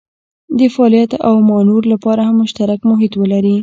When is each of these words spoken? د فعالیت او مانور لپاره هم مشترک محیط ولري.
د 0.57 0.59
فعالیت 0.73 1.11
او 1.27 1.33
مانور 1.49 1.83
لپاره 1.93 2.21
هم 2.27 2.35
مشترک 2.43 2.79
محیط 2.91 3.13
ولري. 3.21 3.55